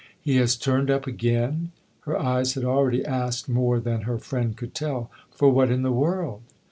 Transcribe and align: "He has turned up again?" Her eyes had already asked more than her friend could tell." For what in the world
"He 0.19 0.37
has 0.37 0.55
turned 0.55 0.89
up 0.89 1.05
again?" 1.05 1.71
Her 2.05 2.17
eyes 2.19 2.55
had 2.55 2.63
already 2.65 3.05
asked 3.05 3.47
more 3.47 3.79
than 3.79 4.01
her 4.01 4.17
friend 4.17 4.57
could 4.57 4.73
tell." 4.73 5.11
For 5.37 5.51
what 5.51 5.69
in 5.69 5.83
the 5.83 5.91
world 5.91 6.41